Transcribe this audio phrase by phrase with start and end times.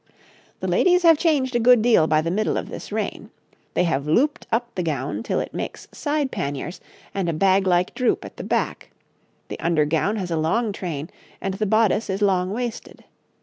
[0.61, 3.29] The ladies have changed a good deal by the middle of this reign:
[3.75, 6.81] they have looped up the gown till it makes side panniers
[7.13, 8.89] and a bag like droop at the back;
[9.47, 13.03] the under gown has a long train, and the bodice is long waisted.